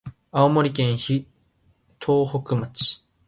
[0.31, 1.25] 青森県東
[1.99, 3.03] 北町